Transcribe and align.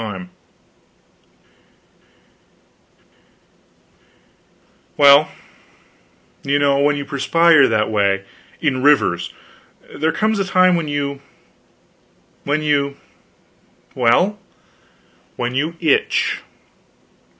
Well, 4.97 5.27
you 6.43 6.57
know, 6.57 6.79
when 6.79 6.95
you 6.95 7.05
perspire 7.05 7.67
that 7.67 7.91
way, 7.91 8.25
in 8.59 8.81
rivers, 8.81 9.31
there 9.95 10.11
comes 10.11 10.39
a 10.39 10.45
time 10.45 10.75
when 10.75 10.87
you 10.87 11.21
when 12.45 12.63
you 12.63 12.97
well, 13.93 14.39
when 15.35 15.53
you 15.53 15.75
itch. 15.79 16.41